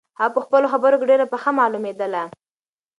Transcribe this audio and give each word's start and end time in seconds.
هغه 0.19 0.31
په 0.35 0.39
خپلو 0.45 0.67
خبرو 0.73 0.99
کې 0.99 1.09
ډېره 1.11 1.25
پخه 1.33 1.49
معلومېدله. 1.59 2.23